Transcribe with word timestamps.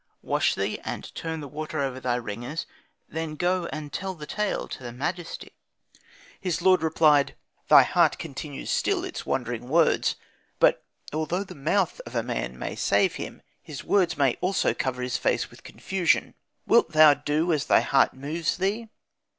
Wash 0.23 0.55
thee, 0.55 0.79
and 0.83 1.13
turn 1.13 1.41
the 1.41 1.47
water 1.47 1.79
over 1.79 1.99
thy 1.99 2.15
ringers; 2.15 2.65
then 3.07 3.35
go 3.35 3.67
and 3.67 3.93
tell 3.93 4.15
the 4.15 4.25
tale 4.25 4.67
to 4.67 4.81
the 4.81 4.91
majesty." 4.91 5.51
His 6.39 6.59
lord 6.59 6.81
replied, 6.81 7.35
"Thy 7.67 7.83
heart 7.83 8.17
continues 8.17 8.71
still 8.71 9.03
its 9.03 9.27
wandering 9.27 9.69
words! 9.69 10.15
but 10.57 10.83
although 11.13 11.43
the 11.43 11.53
mouth 11.53 12.01
of 12.07 12.15
a 12.15 12.23
man 12.23 12.57
may 12.57 12.75
save 12.75 13.17
him, 13.17 13.43
his 13.61 13.83
words 13.83 14.17
may 14.17 14.37
also 14.41 14.73
cover 14.73 15.03
his 15.03 15.17
face 15.17 15.51
with 15.51 15.61
confusion. 15.61 16.33
Wilt 16.65 16.93
thou 16.93 17.13
do 17.13 17.45
then 17.45 17.53
as 17.53 17.65
thy 17.67 17.81
heart 17.81 18.15
moves 18.15 18.57
thee? 18.57 18.89